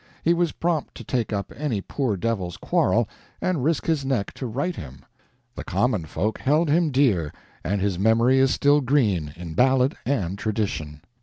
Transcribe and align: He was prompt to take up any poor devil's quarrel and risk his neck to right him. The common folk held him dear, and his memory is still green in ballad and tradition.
He 0.23 0.33
was 0.33 0.51
prompt 0.53 0.95
to 0.95 1.03
take 1.03 1.31
up 1.31 1.53
any 1.55 1.79
poor 1.79 2.17
devil's 2.17 2.57
quarrel 2.57 3.07
and 3.39 3.63
risk 3.63 3.85
his 3.85 4.03
neck 4.03 4.33
to 4.33 4.47
right 4.47 4.75
him. 4.75 5.05
The 5.53 5.63
common 5.63 6.05
folk 6.05 6.39
held 6.39 6.69
him 6.71 6.89
dear, 6.89 7.31
and 7.63 7.79
his 7.81 7.99
memory 7.99 8.39
is 8.39 8.49
still 8.51 8.81
green 8.81 9.31
in 9.35 9.53
ballad 9.53 9.95
and 10.03 10.39
tradition. 10.39 11.01